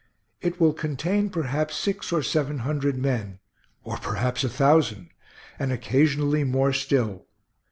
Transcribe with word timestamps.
It 0.41 0.59
will 0.59 0.73
contain 0.73 1.29
perhaps 1.29 1.75
six 1.75 2.11
or 2.11 2.23
seven 2.23 2.57
hundred 2.65 2.97
men, 2.97 3.37
or 3.83 3.97
perhaps 3.97 4.43
a 4.43 4.49
thousand, 4.49 5.11
and 5.59 5.71
occasionally 5.71 6.43
more 6.43 6.73
still. 6.73 7.27